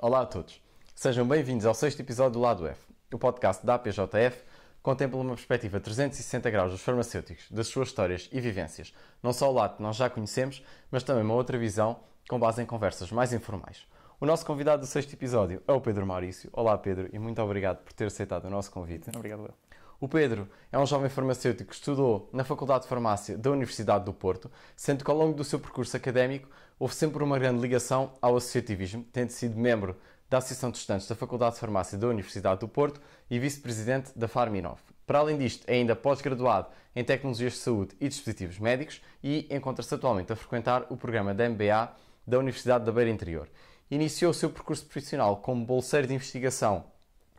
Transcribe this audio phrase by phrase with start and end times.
[0.00, 0.62] Olá a todos.
[0.94, 2.80] Sejam bem-vindos ao sexto episódio do Lado F.
[3.12, 4.44] O podcast da APJF
[4.80, 8.94] contempla uma perspectiva 360 graus dos farmacêuticos, das suas histórias e vivências.
[9.20, 11.98] Não só o lado que nós já conhecemos, mas também uma outra visão
[12.28, 13.88] com base em conversas mais informais.
[14.20, 16.48] O nosso convidado do sexto episódio é o Pedro Maurício.
[16.52, 19.10] Olá, Pedro, e muito obrigado por ter aceitado o nosso convite.
[19.12, 19.67] Obrigado, Will.
[20.00, 24.12] O Pedro é um jovem farmacêutico que estudou na Faculdade de Farmácia da Universidade do
[24.12, 26.48] Porto, sendo que ao longo do seu percurso académico
[26.78, 29.96] houve sempre uma grande ligação ao associativismo, tendo sido membro
[30.30, 34.28] da Associação de Estudantes da Faculdade de Farmácia da Universidade do Porto e vice-presidente da
[34.28, 34.78] Farminov.
[35.04, 39.92] Para além disto, é ainda pós-graduado em Tecnologias de Saúde e Dispositivos Médicos e encontra-se
[39.92, 41.92] atualmente a frequentar o programa de MBA
[42.24, 43.48] da Universidade da Beira Interior.
[43.90, 46.84] Iniciou o seu percurso profissional como bolseiro de investigação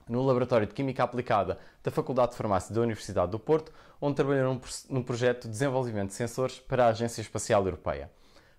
[0.10, 4.56] no Laboratório de Química Aplicada da Faculdade de Farmácia da Universidade do Porto, onde trabalhou
[4.56, 8.12] num, num projeto de desenvolvimento de sensores para a Agência Espacial Europeia.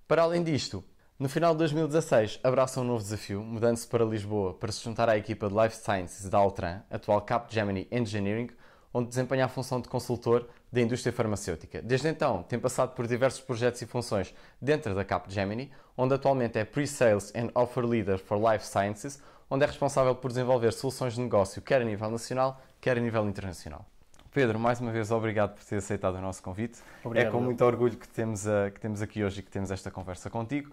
[0.07, 0.83] Para além disto,
[1.19, 5.19] no final de 2016, abraça um novo desafio, mudando-se para Lisboa para se juntar à
[5.19, 8.49] equipa de Life Sciences da Altran, atual Capgemini Engineering,
[8.93, 11.83] onde desempenha a função de consultor da indústria farmacêutica.
[11.83, 16.65] Desde então, tem passado por diversos projetos e funções dentro da Capgemini, onde atualmente é
[16.65, 21.61] Pre-Sales and Offer Leader for Life Sciences, onde é responsável por desenvolver soluções de negócio
[21.61, 23.85] quer a nível nacional, quer a nível internacional.
[24.33, 26.79] Pedro, mais uma vez, obrigado por ter aceitado o nosso convite.
[27.03, 27.29] Obrigado.
[27.29, 29.91] É com muito orgulho que temos, a, que temos aqui hoje e que temos esta
[29.91, 30.71] conversa contigo.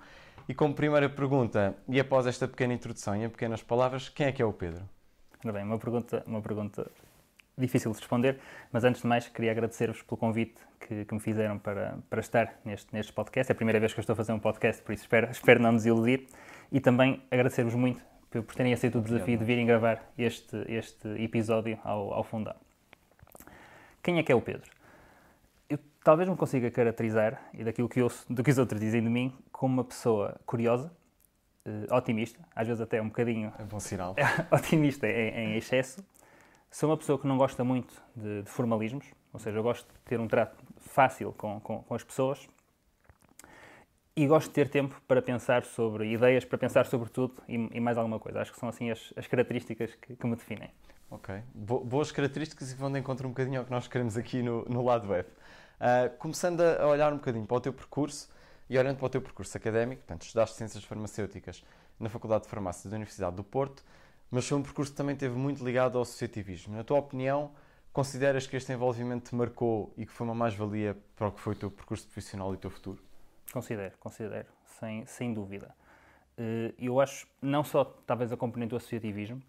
[0.47, 4.31] E como primeira pergunta, e após esta pequena introdução e em pequenas palavras, quem é
[4.31, 4.87] que é o Pedro?
[5.43, 6.89] Ora bem, uma pergunta, uma pergunta
[7.57, 8.37] difícil de responder,
[8.71, 12.59] mas antes de mais queria agradecer-vos pelo convite que, que, me fizeram para, para estar
[12.63, 13.51] neste, neste podcast.
[13.51, 15.59] É a primeira vez que eu estou a fazer um podcast, por isso espero, espero
[15.59, 16.27] não desiludir.
[16.71, 21.79] E também agradecer-vos muito por terem aceito o desafio de virem gravar este, este episódio
[21.83, 22.55] ao, ao Fundão.
[24.03, 24.69] Quem é que é o Pedro?
[25.69, 29.09] Eu talvez me consiga caracterizar, e daquilo que, ouço, do que os outros dizem de
[29.09, 30.91] mim, como uma pessoa curiosa,
[31.65, 33.51] uh, otimista, às vezes até um bocadinho...
[33.59, 34.15] É bom sinal.
[34.51, 36.05] otimista em, em, excesso.
[36.71, 39.99] Sou uma pessoa que não gosta muito de, de, formalismos, ou seja, eu gosto de
[40.01, 42.47] ter um trato fácil com, com, com as pessoas,
[44.17, 47.79] e gosto de ter tempo para pensar sobre ideias, para pensar sobre tudo e, e
[47.79, 48.41] mais alguma coisa.
[48.41, 50.71] Acho que são assim as, as características que, que, me definem.
[51.11, 51.39] Ok.
[51.53, 54.65] Bo boas características e vão de encontro um bocadinho ao que nós queremos aqui no,
[54.65, 55.29] no lado web.
[55.29, 58.27] Uh, começando a olhar um bocadinho para o teu percurso
[58.67, 61.63] e olhando para o teu percurso académico, portanto, estudaste Ciências Farmacêuticas
[61.99, 63.83] na Faculdade de Farmácia da Universidade do Porto,
[64.31, 66.75] mas foi um percurso que também esteve muito ligado ao associativismo.
[66.75, 67.51] Na tua opinião,
[67.93, 71.53] consideras que este envolvimento te marcou e que foi uma mais-valia para o que foi
[71.53, 73.06] o teu percurso profissional e o teu futuro?
[73.51, 74.47] Considero, considero,
[74.79, 75.73] sem, sem dúvida.
[76.37, 79.41] Eh, eu acho, não só talvez a componente do associativismo,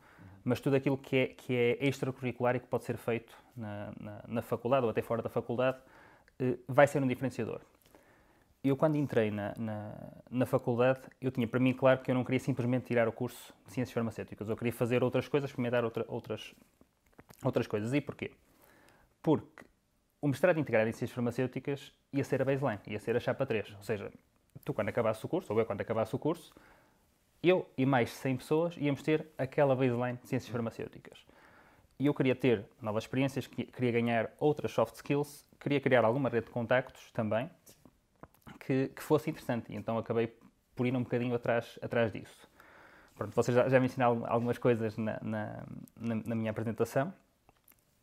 [0.45, 4.25] mas tudo aquilo que é, que é extracurricular e que pode ser feito na, na,
[4.27, 5.79] na faculdade ou até fora da faculdade,
[6.39, 7.61] eh, vai ser um diferenciador.
[8.63, 9.95] Eu, quando entrei na, na,
[10.31, 13.55] na, faculdade, eu tinha para mim claro que eu não queria simplesmente tirar o curso
[13.67, 14.49] de Ciências Farmacêuticas.
[14.49, 16.55] Eu queria fazer outras coisas, experimentar outra, outras,
[17.45, 17.93] outras coisas.
[17.93, 18.33] E porquê?
[19.23, 19.65] Porque
[20.21, 23.75] o mestrado integrado em Ciências Farmacêuticas ia ser a baseline, ia ser a chapa 3.
[23.77, 24.11] Ou seja,
[24.65, 26.53] tu quando acabasse o curso, ou eu quando acabasse o curso,
[27.43, 31.25] eu e mais 100 pessoas íamos ter aquela baseline de Ciências Farmacêuticas.
[31.99, 36.47] E eu queria ter novas experiências, queria ganhar outras soft skills, queria criar alguma rede
[36.47, 37.51] de contactos também,
[38.61, 39.73] que, que fosse interessante.
[39.73, 40.33] E então acabei
[40.77, 42.49] por ir um bocadinho atrás, atrás disso.
[43.17, 45.65] Pronto, vocês já, já me ensinaram algumas coisas na, na,
[45.97, 47.13] na, na minha apresentação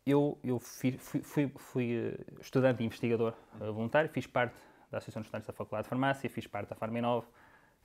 [0.06, 4.54] eu, eu fui, fui, fui, eh, estudante e investigador eh, voluntário, fiz parte
[4.90, 7.26] da Associação de Estudantes da Faculdade de Farmácia, fiz parte da Farminov,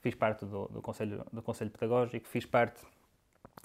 [0.01, 2.79] fiz parte do, do, Conselho, do Conselho Pedagógico, fiz parte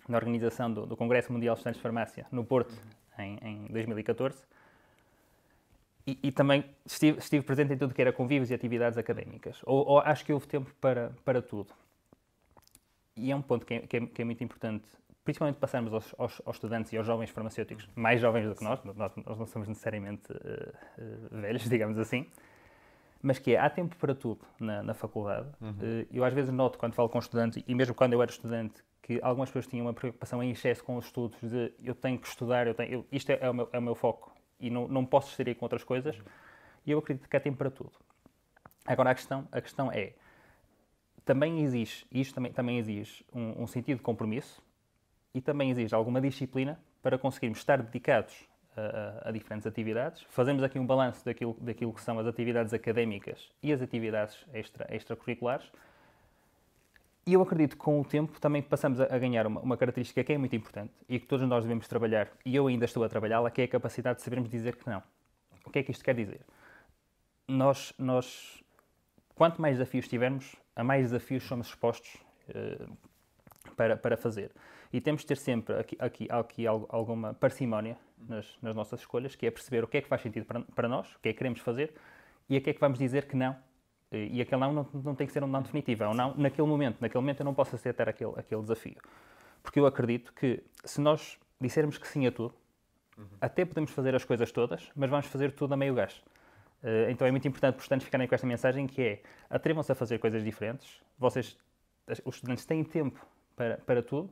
[0.09, 2.75] na organização do, do, Congresso Mundial de Estudantes de Farmácia no Porto
[3.19, 4.43] em, em 2014
[6.07, 9.61] e, e também estive, estive, presente em tudo que era convívios e atividades académicas.
[9.65, 11.75] Ou, ou, acho que houve tempo para, para tudo.
[13.17, 14.87] E é um ponto que é, que é, que é muito importante
[15.27, 18.83] principalmente passarmos aos, aos, aos, estudantes e aos jovens farmacêuticos, mais jovens do que nós,
[18.85, 22.27] nós, nós não somos necessariamente uh, velhos, digamos assim,
[23.21, 25.49] mas que é, há tempo para tudo na, na faculdade.
[25.61, 25.71] Uhum.
[25.71, 28.85] Uh, eu às vezes noto, quando falo com estudantes, e mesmo quando eu era estudante,
[29.03, 32.29] que algumas pessoas tinham uma preocupação em excesso com os estudos, de eu tenho que
[32.29, 34.87] estudar, eu tenho, eu, isto é, é, o meu, é, o meu, foco, e não,
[34.87, 36.25] não posso distrair com outras coisas, uhum.
[36.87, 37.93] e eu acredito que há tempo para tudo.
[38.87, 40.13] Agora, a questão, a questão é,
[41.25, 44.63] também exige, isto também, também exige um, um sentido de compromisso,
[45.37, 50.23] e também exige alguma disciplina para conseguirmos estar dedicados a, a, diferentes atividades.
[50.31, 54.87] Fazemos aqui um balanço daquilo, daquilo que são as atividades académicas e as atividades extra,
[54.89, 55.71] extracurriculares.
[57.27, 60.33] E eu acredito que com o tempo também passamos a, ganhar uma, uma, característica que
[60.33, 63.51] é muito importante e que todos nós devemos trabalhar, e eu ainda estou a trabalhá-la,
[63.51, 65.03] que é a capacidade de sabermos dizer que não.
[65.67, 66.41] O que é que isto quer dizer?
[67.47, 68.65] Nós, nós
[69.35, 72.17] quanto mais desafios tivermos, a mais desafios somos expostos.
[72.49, 72.91] Uh,
[73.75, 74.51] para, para fazer.
[74.93, 77.97] E temos de ter sempre aqui, aqui, aqui alguma parcimónia
[78.29, 80.89] nas, nas, nossas escolhas, que é perceber o que é que faz sentido para, para
[80.89, 81.95] nós, o que é que queremos fazer
[82.49, 83.57] e a que é que vamos dizer que não.
[84.13, 86.67] E aquele não, não, não tem que ser um não definitivo, é um não naquele
[86.67, 86.99] momento.
[87.01, 88.97] Naquele momento eu não posso aceitar aquele, aquele desafio.
[89.63, 92.55] Porque eu acredito que se nós dissermos que sim a tudo,
[93.19, 93.27] uhum.
[93.41, 96.23] até podemos fazer as coisas todas, mas vamos fazer tudo a meio gás.
[96.83, 100.19] Uh, então é muito importante, portanto, ficarem com esta mensagem que é atrevam-se a fazer
[100.19, 101.01] coisas diferentes.
[101.19, 101.57] Vocês,
[102.25, 104.31] os estudantes, têm tempo para, para tudo,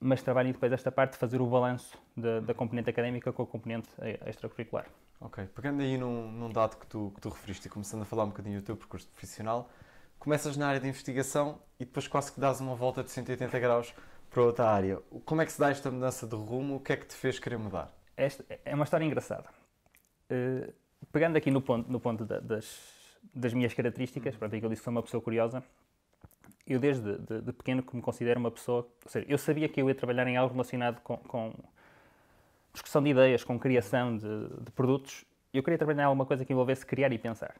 [0.00, 3.46] mas trabalhem depois esta parte de fazer o balanço da, da componente académica com a
[3.46, 3.88] componente
[4.26, 4.86] extracurricular.
[5.20, 8.24] Ok, pegando aí num, num dado que tu, que tu referiste e começando a falar
[8.24, 9.70] um bocadinho do teu percurso profissional,
[10.18, 13.94] começas na área de investigação e depois quase que dás uma volta de 180 graus
[14.30, 15.00] para outra área.
[15.24, 16.76] Como é que se dá esta mudança de rumo?
[16.76, 17.90] O que é que te fez querer mudar?
[18.16, 19.48] Esta é uma história engraçada.
[20.30, 20.72] Uh,
[21.10, 22.78] pegando aqui no ponto, no ponto da, das,
[23.32, 24.38] das minhas características, uhum.
[24.38, 25.62] pronto, é que eu disse que sou uma pessoa curiosa,
[26.66, 29.80] eu desde de, de, pequeno que me considero uma pessoa, ou seja, eu sabia que
[29.80, 31.52] eu ia trabalhar em algo relacionado com, com
[32.72, 36.52] discussão de ideias, com criação de, de produtos, eu queria trabalhar em alguma coisa que
[36.52, 37.54] envolvesse criar e pensar.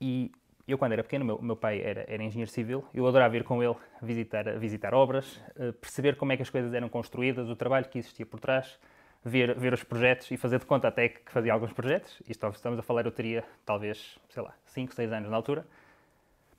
[0.00, 0.32] E
[0.66, 3.62] eu, quando era pequeno, meu, meu pai era, era, engenheiro civil, eu adorava ir com
[3.62, 7.88] ele visitar, visitar obras, eh, perceber como é que as coisas eram construídas, o trabalho
[7.88, 8.78] que existia por trás,
[9.24, 12.22] ver, ver os projetos e fazer de conta até que fazia alguns projetos.
[12.28, 15.66] Isto estamos a falar, eu teria talvez, sei lá, 5, 6 anos na altura.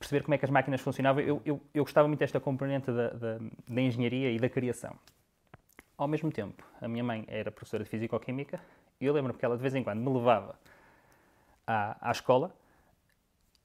[0.02, 1.22] Perceber como é que as máquinas funcionavam.
[1.22, 3.38] Eu, eu, eu gostava muito desta componente da, da,
[3.68, 4.98] da engenharia e da criação.
[5.96, 8.60] Ao mesmo tempo, a minha mãe era professora de Físico-Química
[9.00, 10.58] e eu lembro-me que ela de vez em quando me levava
[11.64, 12.52] à, à escola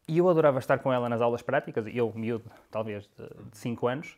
[0.08, 3.10] e eu adorava estar com ela nas aulas práticas, eu, miúdo, talvez
[3.50, 4.16] de 5 anos,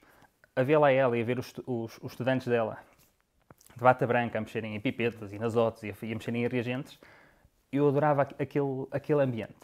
[0.57, 2.79] a vê-la ela e a ver os, os, os, estudantes dela
[3.77, 6.47] de bata branca a mexerem em pipetas e nas otes e a, a mexerem em
[6.49, 6.99] reagentes,
[7.71, 9.55] eu adorava aquele, aquele ambiente.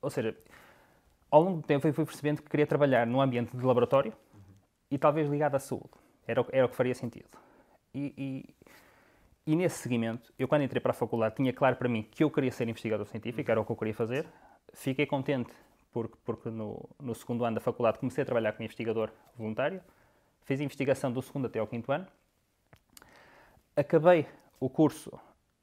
[0.00, 0.34] Ou seja,
[1.30, 4.40] ao longo do tempo eu fui percebendo que queria trabalhar num ambiente de laboratório uhum.
[4.90, 5.90] e talvez ligado à saúde.
[6.26, 7.28] Era, era o que faria sentido.
[7.94, 12.02] E, e, e, nesse seguimento, eu quando entrei para a faculdade tinha claro para mim
[12.02, 14.26] que eu queria ser investigador científico, era o que eu queria fazer,
[14.72, 15.52] Fiquei contente
[15.92, 19.80] porque, porque no, no, segundo ano da faculdade comecei a trabalhar como investigador voluntário.
[20.42, 22.06] Fiz investigação do segundo até ao quinto ano.
[23.76, 24.26] Acabei
[24.58, 25.10] o curso,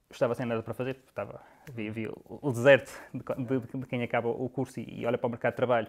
[0.09, 1.41] estava sem nada para fazer, estava,
[1.71, 5.27] vi, o, o, deserto de, de, de, quem acaba o curso e, e olha para
[5.27, 5.87] o mercado de trabalho.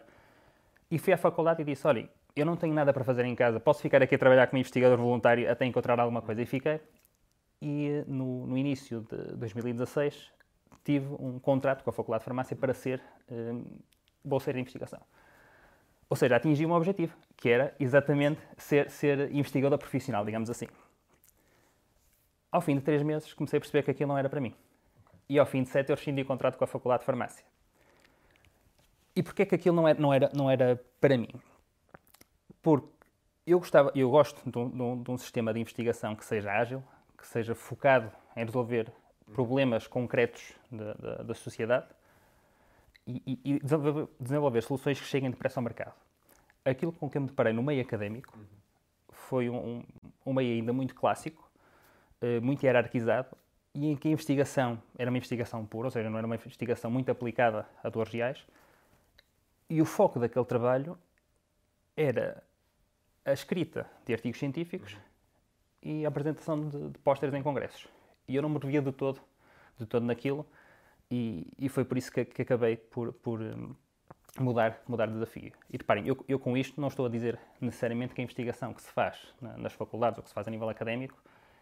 [0.90, 3.60] E fui à faculdade e disse: Olha, eu não tenho nada para fazer em casa,
[3.60, 6.42] posso ficar aqui a trabalhar como investigador voluntário até encontrar alguma coisa.
[6.42, 6.80] E fiquei.
[7.60, 10.30] E no, no início de 2016
[10.84, 13.64] tive um contrato com a Faculdade de Farmácia para ser um,
[14.24, 15.00] bolseiro de investigação.
[16.08, 20.66] Ou seja, atingi um objetivo, que era exatamente ser, ser investigador profissional, digamos assim.
[22.50, 24.54] Ao fim de três meses, comecei a perceber que aquilo não era para mim.
[25.28, 27.44] E ao fim de sete, eu rescindi o contrato com a Faculdade de Farmácia.
[29.14, 31.28] E porquê que aquilo não era, não era, não era para mim?
[32.62, 32.88] Porque
[33.46, 36.82] eu, gostava, eu gosto de um, de um sistema de investigação que seja ágil,
[37.16, 38.92] que seja focado em resolver
[39.32, 41.86] problemas concretos da, da, da sociedade
[43.06, 43.60] e, e,
[44.20, 45.94] desenvolver, soluções que cheguem depressa ao mercado.
[46.64, 48.38] Aquilo com que eu me deparei no meio académico
[49.10, 49.82] foi um,
[50.24, 51.50] um meio ainda muito clássico,
[52.20, 53.28] eh, muito hierarquizado,
[53.78, 56.90] e em que a investigação era uma investigação pura, ou seja, não era uma investigação
[56.90, 58.44] muito aplicada a dores reais,
[59.70, 60.98] e o foco daquele trabalho
[61.96, 62.42] era
[63.24, 64.96] a escrita de artigos científicos
[65.80, 67.86] e a apresentação de, de pósteres em congressos.
[68.26, 69.20] E eu não me revia de todo,
[69.78, 70.44] de todo naquilo,
[71.08, 73.76] e, e foi por isso que, que acabei por, por hum,
[74.40, 75.52] mudar, mudar de desafio.
[75.70, 78.82] E reparem, eu, eu, com isto não estou a dizer necessariamente que a investigação que
[78.82, 81.16] se faz nas faculdades ou que se faz a nível académico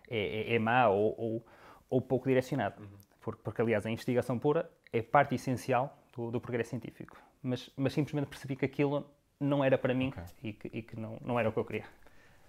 [0.09, 1.47] é, é, é má ou, ou,
[1.89, 2.77] ou, pouco direcionada.
[2.81, 2.87] Uhum.
[3.21, 7.17] Porque, porque, aliás, a investigação pura é parte essencial do, do progresso científico.
[7.43, 9.07] Mas, mas, simplesmente percebi que aquilo
[9.39, 10.25] não era para mim okay.
[10.43, 11.85] e que, e que não, não era o que eu queria.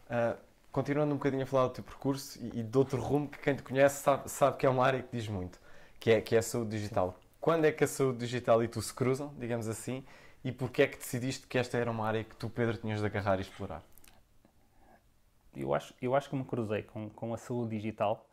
[0.06, 0.38] Uh,
[0.72, 3.56] continuando um bocadinho a falar do teu percurso e, e de outro rumo que quem
[3.56, 5.60] te conhece sabe, sabe que é uma área que diz muito,
[6.00, 7.12] que é, que é a saúde digital.
[7.12, 7.28] Sim.
[7.40, 10.04] Quando é que a saúde digital e tu se cruzam, digamos assim,
[10.44, 13.06] e porquê é que decidiste que esta era uma área que tu, Pedro, tinhas de
[13.06, 13.84] agarrar e explorar?
[15.56, 18.28] Eu acho, eu acho que me cruzei com, com a saúde digital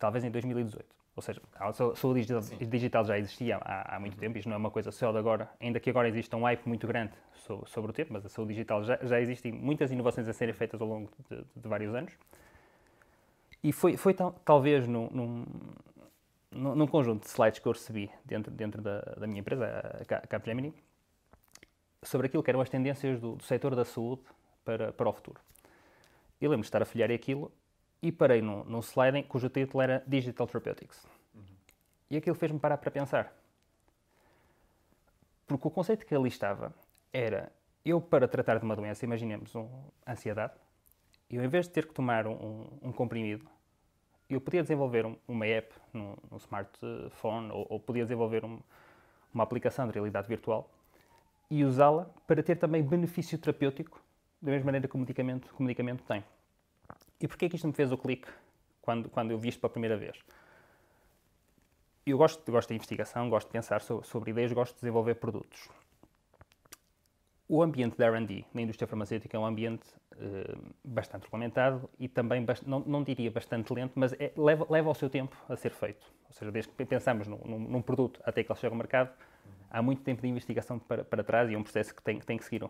[0.00, 0.84] talvez em 2018.
[1.14, 2.26] Ou seja, a saúde
[2.66, 4.20] digital, já existia há, há muito uhum.
[4.20, 6.66] tempo, isto não é uma coisa só de agora, ainda que agora exista um hype
[6.66, 10.26] muito grande sobre, sobre o tempo, mas a saúde digital já, já existem muitas inovações
[10.26, 12.12] a serem feitas ao longo de, de vários anos.
[13.62, 15.46] E foi, foi tal, talvez num, num,
[16.52, 19.66] num, conjunto de slides que eu recebi dentro, dentro da, da minha empresa,
[20.08, 20.72] a Capgemini,
[22.02, 24.22] sobre aquilo que eram as tendências do, do setor da saúde
[24.64, 25.38] para, para o futuro.
[26.40, 27.52] Eu lembro de estar a folhear aquilo
[28.02, 31.06] e parei num, num slide cujo título era Digital Therapeutics.
[31.34, 31.42] Uhum.
[32.10, 33.32] E aquilo fez-me parar para pensar.
[35.46, 36.72] Porque o conceito que ali estava
[37.12, 37.52] era
[37.84, 39.68] eu, para tratar de uma doença, imaginemos um,
[40.06, 40.52] ansiedade,
[41.30, 43.46] eu, em vez de ter que tomar um, um comprimido,
[44.28, 49.86] eu podia desenvolver um, uma app no, no smartphone ou, ou, podia desenvolver uma aplicação
[49.86, 50.70] de realidade virtual
[51.50, 54.00] e usá-la para ter também benefício terapêutico,
[54.40, 56.22] da mesma maneira que o medicamento, que o medicamento tem.
[57.20, 58.28] E porquê que isto me fez o clique
[58.80, 60.16] quando, quando eu vi isto pela primeira vez?
[62.06, 65.68] Eu gosto, gosto de investigação, gosto de pensar sobre, sobre ideias, gosto de desenvolver produtos
[67.50, 69.82] o ambiente da R&D na indústria farmacêutica é um ambiente
[70.14, 74.94] uh, bastante regulamentado e também, não, não, diria bastante lento, mas é, leva, leva o
[74.94, 76.06] seu tempo a ser feito.
[76.28, 79.10] Ou seja, desde que pensamos num, num, produto até que ele chegue ao mercado,
[79.68, 82.38] há muito tempo de investigação para, para trás e é um processo que tem, tem
[82.38, 82.62] que seguir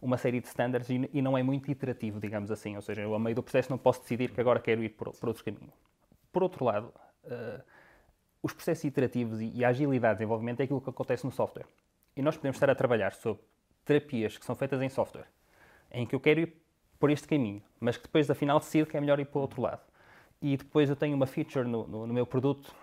[0.00, 2.76] uma série de standards e, e, não é muito iterativo, digamos assim.
[2.76, 5.12] Ou seja, eu, ao meio do processo, não posso decidir que agora quero ir por,
[5.12, 5.72] por outro caminho.
[6.32, 6.92] Por outro lado,
[7.24, 7.62] uh,
[8.42, 11.66] os processos iterativos e, e a agilidade de desenvolvimento é aquilo que acontece no software.
[12.16, 13.42] E nós podemos estar a trabalhar sobre
[13.84, 15.26] terapias que são feitas em software,
[15.90, 16.54] em que eu quero ir
[16.98, 19.60] por este caminho, mas que depois, afinal, decido que é melhor ir para o outro
[19.60, 19.80] lado.
[20.40, 22.74] E depois eu tenho uma feature no, no, no meu produto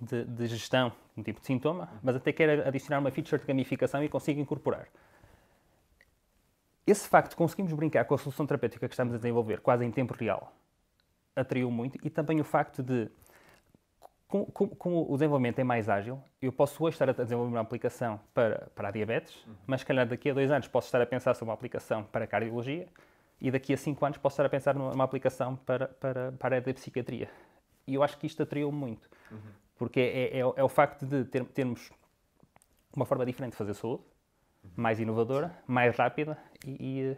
[0.00, 4.02] de, de, gestão, um tipo de sintoma, mas até quero adicionar uma feature de gamificação
[4.02, 4.88] e consigo incorporar.
[6.86, 9.90] Esse facto de conseguirmos brincar com a solução terapêutica que estamos a desenvolver, quase em
[9.90, 10.52] tempo real,
[11.34, 13.10] atraiu muito, e também o facto de
[14.28, 18.20] como, como, o desenvolvimento é mais ágil, eu posso hoje estar a desenvolver uma aplicação
[18.34, 19.54] para, para a diabetes, uhum.
[19.66, 22.24] mas se calhar daqui a dois anos posso estar a pensar sobre uma aplicação para
[22.24, 22.88] a cardiologia
[23.40, 26.58] e daqui a cinco anos posso estar a pensar numa aplicação para, para, para a
[26.58, 27.30] área da psiquiatria.
[27.86, 29.38] E eu acho que isto atraiu muito, uhum.
[29.76, 31.92] porque é, é, é, o facto de ter, termos
[32.94, 34.02] uma forma diferente de fazer saúde.
[34.74, 37.16] Mais inovadora, mais rápida e,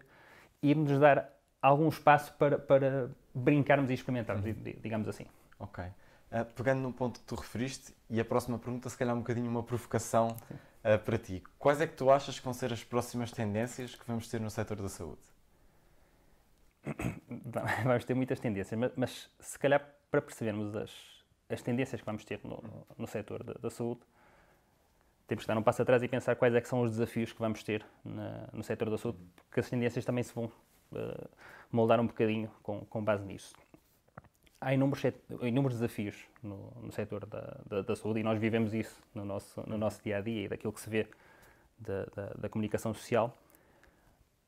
[0.63, 4.55] e, e nos dar algum espaço para, para brincarmos e experimentarmos, uhum.
[4.81, 5.27] digamos assim.
[5.59, 5.85] Ok.
[5.85, 9.51] Uh, pegando no ponto que tu referiste, e a próxima pergunta, se calhar um bocadinho
[9.51, 10.37] uma provocação
[10.85, 11.43] uh, para ti.
[11.59, 14.51] Quais é que tu achas que vão ser as próximas tendências que vamos ter no
[14.51, 15.23] setor da saúde?
[17.85, 20.91] Vamos ter muitas tendências, mas, mas se calhar para percebermos as,
[21.49, 24.01] as tendências que vamos ter no, no setor da, da, saúde,
[25.29, 27.39] temos que dar um passo atrás e pensar quais é que são os desafios que
[27.39, 29.19] vamos ter na, no setor da saúde,
[29.49, 31.29] porque as tendências também se vão uh,
[31.71, 33.55] moldar um bocadinho com, com base nisso
[34.61, 35.03] há inúmeros,
[35.43, 39.63] inúmeros desafios no, no setor da, da, da, saúde e nós vivemos isso no nosso,
[39.67, 41.07] no nosso dia a dia e daquilo que se vê
[41.79, 43.37] da, da, da comunicação social.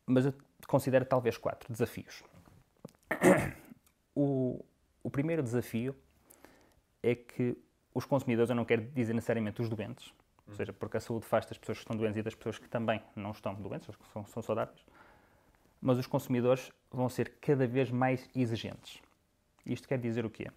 [0.07, 0.35] Mas eu
[0.67, 2.23] considero talvez quatro desafios.
[4.15, 4.65] O,
[5.03, 5.95] o primeiro desafio
[7.03, 7.57] é que
[7.95, 10.13] os consumidores, eu não quero dizer necessariamente os doentes,
[10.51, 12.69] ou seja, porque a saúde faz das pessoas que estão doentes e das pessoas que
[12.69, 14.85] também não estão doentes, que são, são saudáveis,
[15.81, 19.01] mas os consumidores vão ser cada vez mais exigentes.
[19.65, 20.51] Isto quer dizer o quê?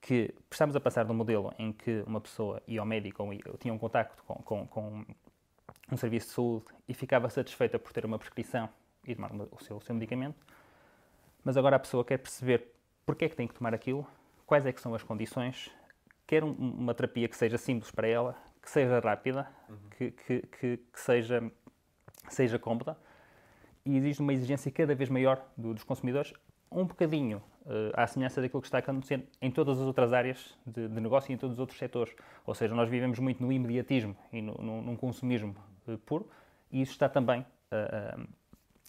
[0.00, 3.56] Que estamos a passar de um modelo em que uma pessoa ia ao médico ou
[3.58, 5.04] tinha um contacto com, com, com
[5.90, 8.68] um serviço de saúde e ficava satisfeita por ter uma prescrição
[9.06, 10.36] e tomar o seu, o seu medicamento,
[11.44, 12.74] mas agora a pessoa quer perceber
[13.06, 14.06] porque é que tem que tomar aquilo,
[14.44, 15.70] quais é que são as condições,
[16.26, 18.36] quer um, uma terapia que seja simples para ela,
[18.68, 19.76] que seja rápida, uhum.
[19.96, 21.50] que, que, que, que, seja,
[22.28, 22.98] seja cómoda,
[23.84, 26.34] e existe uma exigência cada vez maior do, dos consumidores,
[26.70, 30.86] um bocadinho uh, à semelhança daquilo que está acontecendo em todas as outras áreas de,
[30.86, 32.14] de, negócio e em todos os outros setores.
[32.44, 35.56] Ou seja, nós vivemos muito no imediatismo e no, no, num consumismo
[35.86, 36.28] uh, puro
[36.70, 38.28] e isso está também uh,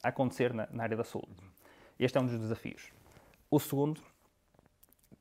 [0.03, 1.41] a acontecer na, na, área da saúde.
[1.97, 2.91] Este é um dos desafios.
[3.49, 4.01] O segundo,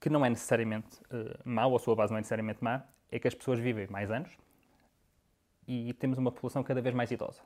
[0.01, 3.29] que não é necessariamente uh, mau, a sua base não é necessariamente má, é que
[3.29, 4.37] as pessoas vivem mais anos
[5.69, 7.43] e temos uma população cada vez mais idosa.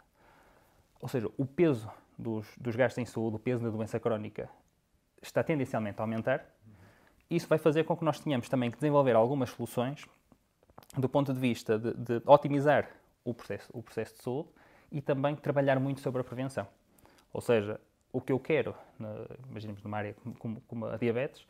[1.01, 4.49] Ou seja, o peso dos, dos gastos em saúde, o peso da doença crónica
[5.21, 6.47] está tendencialmente a aumentar.
[7.29, 10.07] Isso vai fazer com que nós tenhamos também que desenvolver algumas soluções
[10.97, 12.89] do ponto de vista de, de otimizar
[13.25, 14.49] o processo, o processo de saúde
[14.91, 16.67] e também trabalhar muito sobre a prevenção.
[17.33, 17.81] Ou seja,
[18.13, 18.75] o que eu quero,
[19.49, 21.47] imaginemos numa área como, como, a diabetes,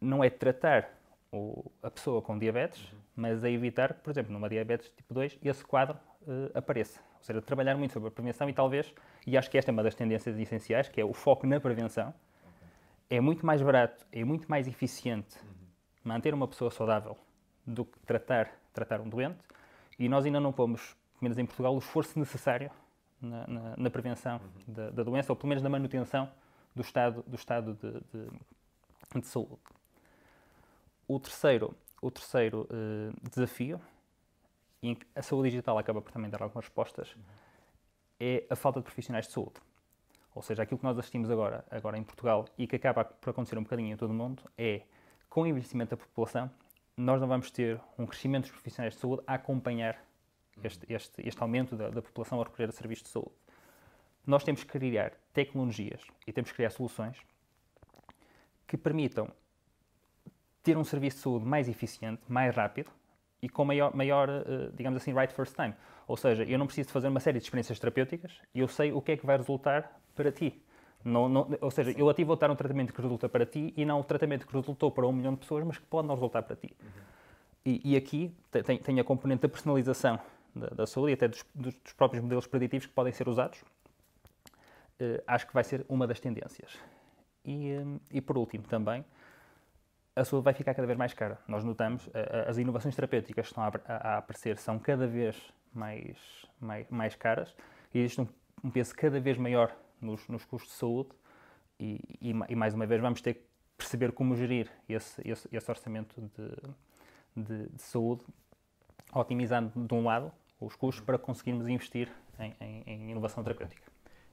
[0.00, 0.88] não é tratar
[1.36, 2.98] o, a pessoa com diabetes, uhum.
[3.16, 7.00] mas é evitar que, por exemplo, numa diabetes tipo 2, esse quadro uh, apareça.
[7.18, 8.94] Ou seja, trabalhar muito sobre a prevenção e talvez,
[9.26, 12.14] e acho que esta é uma das tendências essenciais, que é o foco na prevenção,
[13.08, 15.66] é muito mais barato, é muito mais eficiente uhum.
[16.04, 17.16] manter uma pessoa saudável
[17.66, 19.38] do que tratar, tratar um doente
[19.98, 22.70] e nós ainda não pomos, pelo menos em Portugal, o esforço necessário
[23.20, 24.74] na, na, na prevenção uhum.
[24.74, 26.30] da, da, doença ou pelo menos na manutenção
[26.74, 29.58] do estado, do estado de, de, de saúde.
[31.08, 33.80] O terceiro, o terceiro uh, desafio,
[34.82, 37.16] e a saúde digital acaba por também dar algumas respostas,
[38.18, 39.60] é a falta de profissionais de saúde.
[40.34, 43.56] Ou seja, aquilo que nós assistimos agora, agora em Portugal e que acaba por acontecer
[43.56, 44.82] um bocadinho em todo o mundo é,
[45.30, 46.50] com o envelhecimento da população,
[46.96, 50.02] nós não vamos ter um crescimento dos profissionais de saúde a acompanhar
[50.62, 53.34] este, este, este aumento da, da, população a recorrer a serviços de saúde.
[54.26, 57.18] nós temos que criar tecnologias e temos que criar soluções
[58.66, 59.30] que permitam
[60.66, 62.90] ter um serviço de saúde mais eficiente, mais rápido
[63.40, 65.72] e com maior, maior uh, digamos assim, right first time.
[66.08, 69.00] Ou seja, eu não preciso fazer uma série de experiências terapêuticas e eu sei o
[69.00, 70.60] que é que vai resultar para ti.
[71.04, 72.00] Não, não, ou seja, Sim.
[72.00, 74.44] eu a ti vou dar um tratamento que resulta para ti e não o tratamento
[74.44, 76.76] que resultou para um milhão de pessoas, mas que pode não resultar para ti.
[76.82, 76.88] Uhum.
[77.64, 80.18] E, e, aqui tem, tem, a componente da personalização
[80.52, 83.60] da, da saúde e até dos, dos, próprios modelos preditivos que podem ser usados.
[85.00, 86.76] Uh, acho que vai ser uma das tendências.
[87.44, 89.04] E, um, e por último, também,
[90.16, 91.38] a saúde vai ficar cada vez mais cara.
[91.46, 95.36] Nós notamos, uh, as inovações terapêuticas que estão a, aparecer são cada vez
[95.74, 96.16] mais,
[96.58, 97.54] mais, mais caras
[97.92, 98.26] e existe um,
[98.64, 101.10] um peso cada vez maior nos, nos custos de saúde
[101.78, 103.42] e, e, e, mais uma vez vamos ter que
[103.76, 108.22] perceber como gerir esse, esse, esse orçamento de, de, de, saúde,
[109.12, 113.82] otimizando de um lado os custos para conseguirmos investir em, em, em, inovação terapêutica.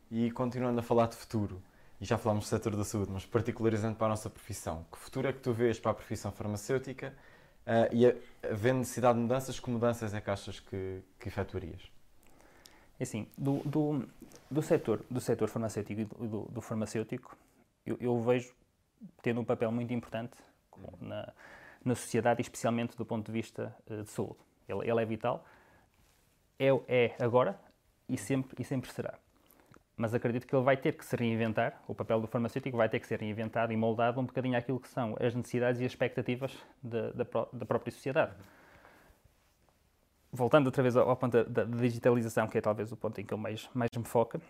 [0.10, 1.62] E continuando a falar de futuro,
[2.04, 5.26] e já falámos do setor da saúde, mas particularizando para a nossa profissão, que futuro
[5.26, 7.16] é que tu vês para a profissão farmacêutica
[7.66, 8.06] uh, e
[8.46, 11.82] havendo necessidade de mudanças, que mudanças é que achas que, que efetuarias?
[13.00, 14.06] É assim, do, do,
[14.52, 17.38] do setor, do setor farmacêutico e do, do, farmacêutico,
[17.86, 18.54] eu, eu, vejo
[19.22, 20.36] tendo um papel muito importante
[21.00, 21.32] na,
[21.86, 24.40] na sociedade, especialmente do ponto de vista uh, de saúde.
[24.68, 25.46] Ele, ele, é vital,
[26.60, 27.58] é, é agora
[28.10, 29.18] e sempre, e sempre será.
[29.96, 33.00] Mas acredito que ele vai ter que se reinventar, o papel do farmacêutico vai ter
[33.00, 36.52] que ser reinventado e moldado um bocadinho àquilo que são as necessidades e as expectativas
[36.82, 38.34] da, da, da própria sociedade
[40.34, 43.34] voltando outra vez ao, ponto da, da, digitalização, que é talvez o ponto em que
[43.34, 44.42] eu mais, mais me foca,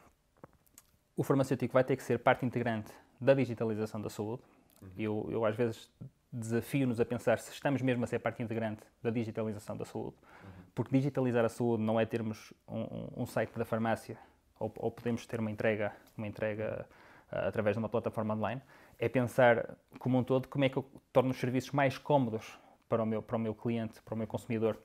[1.16, 4.42] o farmacêutico vai ter que ser parte integrante da digitalização da saúde.
[4.82, 4.90] Uhum.
[4.98, 5.92] Eu, eu, às vezes,
[6.32, 10.50] desafio-nos a pensar se estamos mesmo a ser parte integrante da digitalização da saúde, uhum.
[10.74, 14.18] porque digitalizar a saúde não é termos um, um site da farmácia
[14.60, 16.86] ou, ou, podemos ter uma entrega, uma entrega
[17.32, 18.62] uh, através de uma plataforma online,
[19.00, 23.04] é pensar como um todo como é que eu torno os serviços mais cómodos para
[23.04, 24.78] o meu, para o meu cliente, para o meu consumidor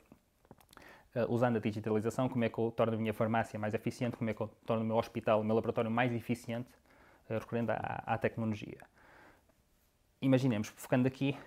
[1.15, 4.31] uh, usando a digitalização, como é que eu torno a minha farmácia mais eficiente, como
[4.31, 6.71] é que eu torno o meu hospital, o meu laboratório mais eficiente,
[7.29, 8.81] uh, recorrendo à, à, tecnologia.
[10.21, 11.39] Imaginemos, focando aqui,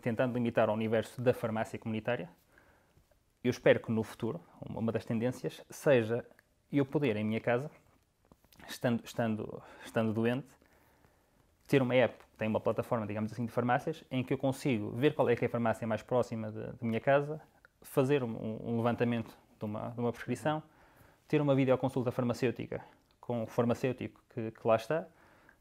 [0.00, 2.30] tentando limitar ao universo da farmácia comunitária,
[3.42, 6.24] eu espero que no futuro, uma das tendências, seja
[6.78, 7.70] eu poder, em minha casa,
[8.68, 10.46] estando, estando, estando doente,
[11.66, 15.14] ter uma app, tem uma plataforma, digamos assim, de farmácias, em que eu consigo ver
[15.14, 17.40] qual é, que é a farmácia mais próxima da minha casa,
[17.82, 20.62] fazer um, um levantamento de uma, de uma, prescrição,
[21.28, 22.82] ter uma videoconsulta farmacêutica
[23.20, 25.06] com o farmacêutico que, que, lá está,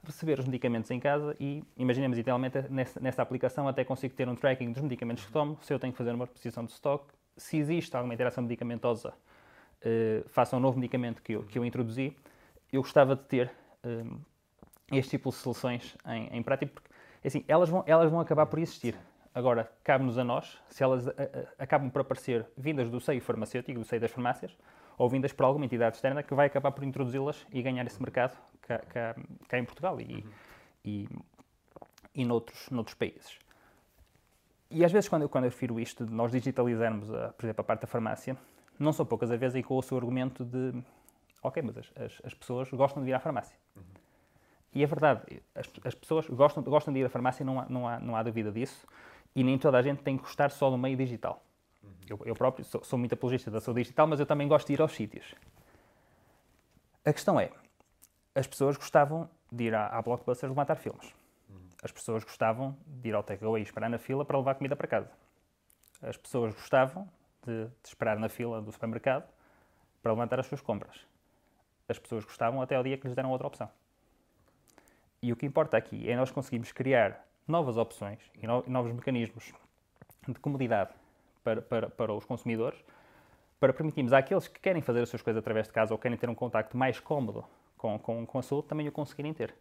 [0.04, 4.36] receber os medicamentos em casa e, imaginemos, idealmente, nessa, nessa, aplicação até consigo ter um
[4.36, 7.58] tracking dos medicamentos que tomo, se eu tenho que fazer uma reposição de estoque, se
[7.58, 9.14] existe alguma interação medicamentosa
[9.86, 12.16] uh, ao novo medicamento que eu, que eu introduzi,
[12.72, 13.52] eu gostava de ter
[13.84, 14.20] um,
[14.92, 16.90] eh, este tipo de soluções em, em prática, porque
[17.28, 18.96] assim, elas, vão, elas vão acabar por existir.
[19.34, 23.80] Agora, cabe-nos a nós, se elas a, a, acabam por aparecer vindas do seio farmacêutico,
[23.80, 24.56] do seio das farmácias,
[24.98, 28.38] ou vindas por alguma entidade externa que vai acabar por introduzi-las e ganhar esse mercado
[28.62, 29.16] cá, cá,
[29.48, 30.32] cá em Portugal e, uhum.
[30.84, 31.10] e,
[32.16, 33.40] e noutros, noutros países.
[34.70, 37.62] E às vezes, quando eu, quando eu refiro isto, de nós digitalizarmos, a, por exemplo,
[37.62, 38.38] a parte da farmácia,
[38.80, 40.74] não são poucas as vezes eu ouço o argumento de
[41.44, 43.58] ok, mas as, as, as pessoas gostam de ir à farmácia.
[43.76, 43.84] Uhum.
[44.74, 47.88] E é verdade, as, as, pessoas gostam, gostam de ir à farmácia, não há, não
[47.88, 48.88] há, não há dúvida disso
[49.36, 51.44] e nem toda a gente tem que gostar só do meio digital.
[51.84, 51.90] Uhum.
[52.08, 54.74] Eu, eu, próprio sou, sou muito apologista da saúde digital, mas eu também gosto de
[54.74, 55.34] ir aos sítios.
[57.06, 57.52] A questão é,
[58.36, 61.14] as pessoas gostavam de ir à, à Blockbuster levantar filmes.
[61.50, 61.56] Uhum.
[61.84, 64.88] As pessoas gostavam de ir ao takeaway e esperar na fila para levar comida para
[64.88, 65.12] casa.
[66.02, 67.10] As pessoas gostavam
[67.46, 69.28] de, de esperar na fila do supermercado
[70.02, 71.06] para levantar as suas compras.
[71.88, 73.70] As pessoas gostavam até ao dia que lhes deram outra opção.
[75.22, 79.52] E o que importa aqui é nós conseguirmos criar novas opções e novos mecanismos
[80.28, 80.94] de comodidade
[81.44, 82.80] para, para, para os consumidores,
[83.60, 86.30] para permitirmos àqueles que querem fazer as suas coisas através de casa ou querem ter
[86.30, 87.44] um contacto mais cómodo
[87.76, 89.54] com, com, com a saúde, também o conseguirem ter.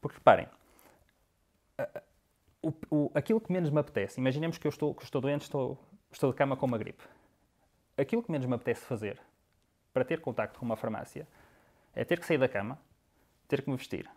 [0.00, 0.48] Porque reparem,
[2.62, 5.78] o, o, aquilo que menos me apetece, imaginemos que eu estou, que estou doente, estou,
[6.10, 7.02] estou de cama com uma gripe.
[7.98, 9.20] Aquilo que menos me apetece fazer
[9.92, 11.26] para ter contacto com uma farmácia
[11.96, 12.78] é ter que sair da cama,
[13.48, 14.08] ter que me vestir,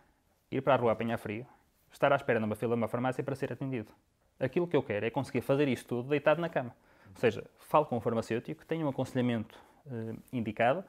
[0.52, 1.44] ir para a rua apanhar frio,
[1.90, 3.90] estar à espera numa fila de uma farmácia para ser atendido.
[4.38, 6.76] Aquilo que eu quero é conseguir fazer isto tudo deitado na cama.
[7.12, 9.58] Ou seja, falo com o farmacêutico, tenho um aconselhamento
[9.90, 10.84] eh, indicado,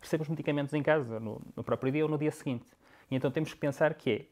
[0.00, 2.66] recebo os medicamentos em casa no, no, próprio dia ou no dia seguinte.
[3.10, 4.26] E então temos que pensar que é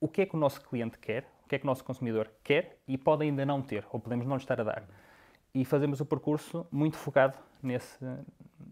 [0.00, 2.28] o que é que o nosso cliente quer, o que é que o nosso consumidor
[2.42, 4.84] quer e pode ainda não ter, ou podemos não lhe estar a dar.
[5.54, 7.98] E fazemos o percurso muito focado nesse,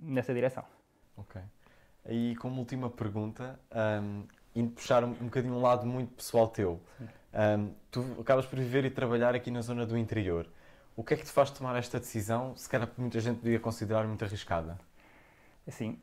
[0.01, 0.65] nessa direção.
[1.17, 1.41] Ok.
[2.09, 3.59] E como última pergunta,
[4.03, 6.81] um, indo puxar um, um bocadinho um lado muito pessoal teu,
[7.59, 10.49] um, tu acabas por viver e trabalhar aqui na zona do interior.
[10.97, 14.07] O que é que te faz tomar esta decisão, se calhar muita gente podia considerar
[14.07, 14.79] muito arriscada?
[15.67, 15.99] Assim,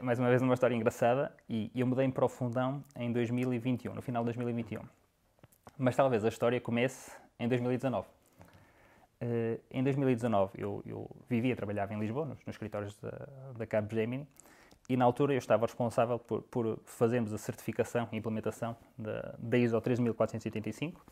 [0.00, 4.02] mais uma vez uma história engraçada, e eu mudei para o Fundão em 2021, no
[4.02, 4.80] final de 2021.
[5.76, 8.06] Mas talvez a história comece em 2019.
[9.24, 13.88] Uh, em 2019 eu, eu vivia trabalhava em Lisboa, nos, nos escritórios da, da Cabo
[13.94, 14.28] Gemini,
[14.86, 19.56] e na altura eu estava responsável por, por fazermos a certificação e implementação da, da
[19.56, 21.02] ISO 13485,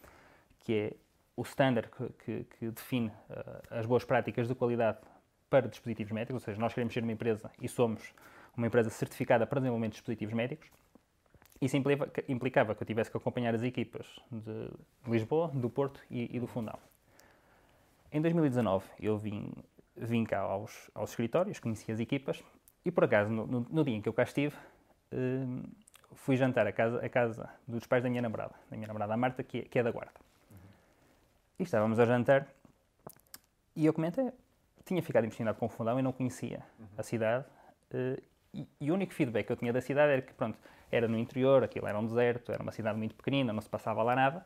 [0.60, 0.92] que é
[1.34, 3.12] o standard que, que, que define uh,
[3.70, 4.98] as boas práticas de qualidade
[5.48, 8.12] para dispositivos médicos, ou seja, nós queremos ser uma empresa e somos
[8.54, 10.68] uma empresa certificada para desenvolvimento de dispositivos médicos.
[11.62, 11.78] Isso
[12.28, 14.68] implicava que eu tivesse que acompanhar as equipas de
[15.06, 16.78] Lisboa, do Porto e, e do Fundão.
[18.12, 19.50] Em 2019 eu vim,
[19.96, 22.44] vim cá aos, aos escritórios, conheci as equipas
[22.84, 24.54] e por acaso no, no, no dia em que eu cá estive
[25.12, 25.62] uh,
[26.14, 29.42] fui jantar à casa, a casa dos pais da minha namorada, da minha namorada Marta,
[29.42, 30.12] que é, que é da Guarda.
[30.50, 30.56] Uhum.
[31.58, 32.46] E estávamos a jantar
[33.74, 34.30] e eu comentei,
[34.84, 36.86] tinha ficado impressionado com o Fundão e não conhecia uhum.
[36.98, 37.46] a cidade.
[37.92, 38.22] Uh,
[38.52, 40.58] e, e, o único feedback que eu tinha da cidade era que, pronto,
[40.90, 44.02] era no interior, aquilo era um deserto, era uma cidade muito pequenina, não se passava
[44.02, 44.44] lá nada.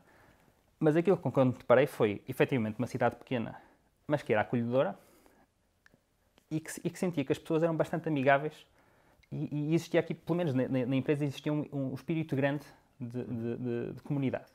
[0.79, 3.61] Mas aquilo com que eu me deparei foi, efetivamente, uma cidade pequena,
[4.07, 4.97] mas que era acolhedora
[6.51, 8.67] e que, e que sentia que as pessoas eram bastante amigáveis
[9.33, 12.65] e, e existia aqui, pelo menos na, na empresa, existia um, um, espírito grande
[13.01, 14.47] de, de, de, de, comunidade.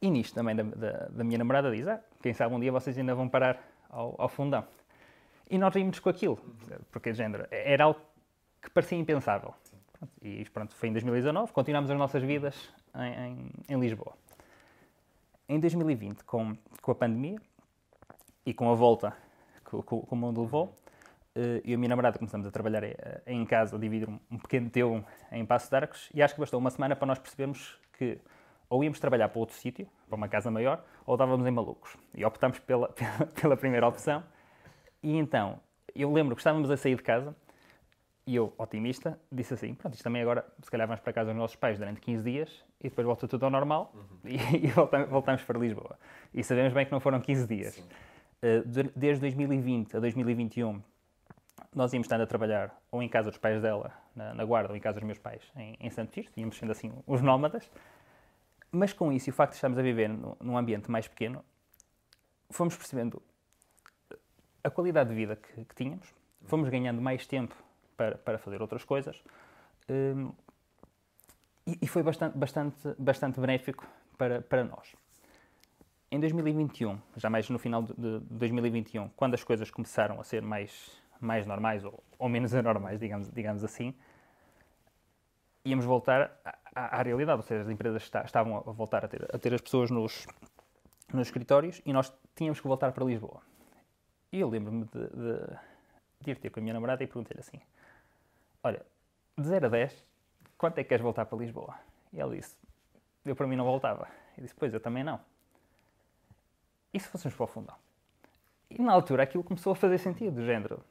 [0.00, 2.96] E nisto também da, da, da, minha namorada diz, ah, quem sabe um dia vocês
[2.96, 4.66] ainda vão parar ao, ao fundão.
[5.48, 6.38] E nós rimos com aquilo,
[6.90, 8.00] porque género, era algo
[8.60, 9.54] que parecia impensável.
[10.20, 14.14] E pronto, foi em 2019, continuamos as nossas vidas em, em, em Lisboa
[15.48, 17.38] em 2020, com, com a pandemia
[18.44, 19.16] e com a volta
[19.64, 20.74] que, que, que o mundo levou,
[21.34, 24.70] eh, eu e a minha namorada começamos a trabalhar eh, em casa, dividir um, pequeno
[24.70, 28.18] teu em Passos de Arcos, e acho que bastou uma semana para nós percebermos que
[28.68, 31.96] ou íamos trabalhar para outro sítio, para uma casa maior, ou dávamos em malucos.
[32.14, 34.24] E optámos pela, pela, pela primeira opção.
[35.02, 35.60] E então,
[35.94, 37.36] eu lembro que estávamos a sair de casa
[38.26, 41.38] e eu, otimista, disse assim: pronto, isto também agora, se calhar vamos para casa dos
[41.38, 44.18] nossos pais durante 15 dias e depois volta tudo ao normal uhum.
[44.28, 45.96] e, e voltamos, voltamos, para Lisboa.
[46.34, 47.78] E sabemos bem que não foram 15 dias.
[47.78, 50.82] Uh, desde 2020 a 2021,
[51.72, 54.76] nós íamos estando a trabalhar ou em casa dos pais dela, na, na Guarda, ou
[54.76, 57.70] em casa dos meus pais, em, em Santo Tirso, íamos sendo assim os nómadas.
[58.72, 61.44] Mas com isso e o facto de estarmos a viver no, num ambiente mais pequeno,
[62.50, 63.22] fomos percebendo
[64.64, 66.12] a qualidade de vida que, que tínhamos,
[66.44, 67.54] fomos ganhando mais tempo
[67.96, 69.22] para, para fazer outras coisas.
[69.88, 70.32] Um,
[71.66, 74.94] e, e, foi bastante, bastante, bastante benéfico para, para nós.
[76.10, 80.42] Em 2021, já mais no final de, de 2021, quando as coisas começaram a ser
[80.42, 83.94] mais, mais normais ou, ou menos anormais, digamos, digamos assim,
[85.64, 86.38] íamos voltar
[86.74, 89.52] à, à, realidade, ou seja, as empresas está, estavam a voltar a ter, a ter
[89.52, 90.26] as pessoas nos,
[91.12, 93.42] nos escritórios e nós tínhamos que voltar para Lisboa.
[94.32, 95.56] E eu lembro-me de, de,
[96.20, 97.60] de ir ter com a minha namorada e perguntei-lhe assim:
[98.66, 98.82] Olha,
[99.38, 100.04] de 0 a 10,
[100.58, 101.76] quanto é que queres voltar para Lisboa?
[102.12, 102.56] E ele disse:
[103.24, 104.08] Eu para mim não voltava.
[104.36, 105.20] Eu disse: Pois, eu também não.
[106.92, 107.76] E se fôssemos para o fundão?
[108.68, 110.82] E na altura aquilo começou a fazer sentido, do género.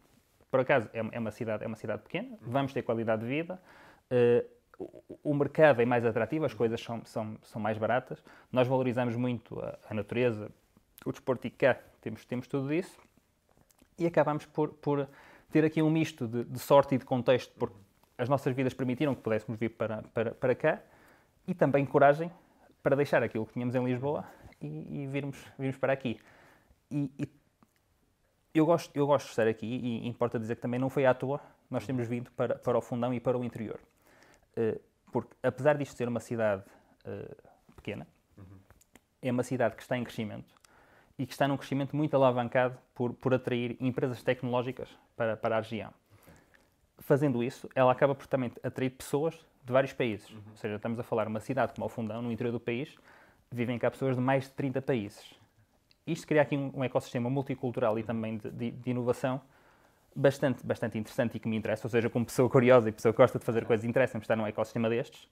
[0.50, 3.62] Por acaso, é, é uma cidade, é uma cidade pequena, vamos ter qualidade de vida,
[4.10, 8.70] uh, o, o mercado é mais atrativo, as coisas são, são, são mais baratas, nós
[8.70, 10.50] valorizamos muito a, a natureza,
[11.06, 12.98] o desporto e cá temos, temos tudo isso,
[14.00, 15.10] e acabamos por, por
[15.51, 17.75] ter aqui um misto de, de, sorte e de contexto, porque
[18.17, 20.81] as nossas vidas permitiram que pudéssemos vir para, para, para cá,
[21.47, 22.31] e também coragem
[22.81, 24.25] para deixar aquilo que tínhamos em Lisboa
[24.62, 26.19] e, e virmos, virmos para aqui.
[26.89, 27.29] E, e,
[28.53, 31.13] eu, gosto, eu gosto de estar aqui e importa dizer que também não foi à
[31.13, 33.79] toa nós temos vindo para, para o fundão e para o interior.
[34.58, 34.79] Uh,
[35.12, 36.63] porque apesar disto ser uma cidade
[37.05, 38.60] uh, pequena, uhum.
[39.21, 40.53] é uma cidade que está em crescimento
[41.17, 45.62] e que está num crescimento muito alavancado por, por atrair empresas tecnológicas para, para a
[45.62, 45.93] região.
[46.99, 50.30] Fazendo isso, ela acaba por também atrair pessoas de vários países.
[50.30, 50.41] Uhum.
[50.51, 52.95] Ou seja, estamos a falar uma cidade como o Fundão, no interior do país,
[53.51, 55.34] vivem cá pessoas de mais de 30 países.
[56.06, 59.41] Isto cria aqui um, um ecossistema multicultural e também de, de, de, inovação
[60.15, 61.88] bastante, bastante interessante e que me interessa.
[61.88, 64.45] Ou seja, como pessoa curiosa e pessoa que gosta de fazer coisas, interessa-me estar num
[64.45, 65.28] ecossistema destes.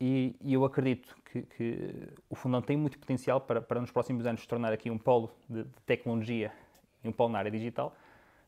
[0.00, 4.24] E, e eu acredito que, que, o Fundão tem muito potencial para, para nos próximos
[4.26, 6.52] anos se tornar aqui um polo de, de tecnologia
[7.02, 7.94] e um polo na área digital.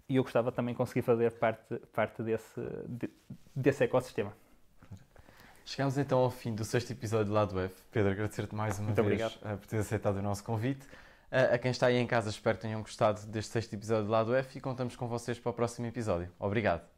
[0.08, 3.10] E eu gostava também de conseguir fazer parte, parte desse, de,
[3.54, 4.32] desse ecossistema.
[5.64, 7.82] Chegamos então ao fim do sexto episódio do Lado F.
[7.92, 9.38] Pedro, agradecer-te mais uma Muito vez obrigado.
[9.44, 10.84] Eh, por ter aceitado o nosso convite.
[11.30, 14.10] Eh, a quem está aí em casa, espero que tenham gostado deste sexto episódio do
[14.10, 16.28] Lado F e contamos com vocês para o próximo episódio.
[16.40, 16.89] Obrigado.